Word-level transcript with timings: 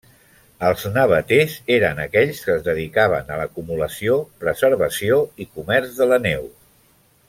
Els 0.69 0.85
nevaters 0.95 1.57
eren 1.75 2.01
aquells 2.07 2.41
que 2.47 2.51
es 2.55 2.65
dedicaven 2.69 3.31
a 3.35 3.39
l'acumulació, 3.43 4.19
preservació 4.45 5.23
i 5.47 5.51
comerç 5.57 5.97
de 6.03 6.13
la 6.15 6.25
neu. 6.31 6.51